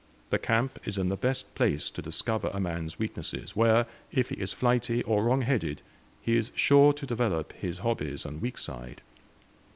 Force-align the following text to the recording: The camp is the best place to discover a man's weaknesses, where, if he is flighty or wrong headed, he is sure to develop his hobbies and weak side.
The 0.31 0.39
camp 0.39 0.79
is 0.83 0.95
the 0.95 1.03
best 1.15 1.53
place 1.53 1.91
to 1.91 2.01
discover 2.01 2.49
a 2.51 2.59
man's 2.59 2.97
weaknesses, 2.97 3.55
where, 3.55 3.85
if 4.11 4.29
he 4.29 4.35
is 4.37 4.51
flighty 4.51 5.03
or 5.03 5.23
wrong 5.23 5.41
headed, 5.41 5.83
he 6.23 6.35
is 6.37 6.51
sure 6.55 6.91
to 6.91 7.05
develop 7.05 7.53
his 7.53 7.77
hobbies 7.85 8.25
and 8.25 8.41
weak 8.41 8.57
side. 8.57 9.01